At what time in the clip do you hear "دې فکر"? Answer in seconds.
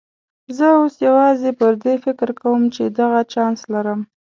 1.83-2.29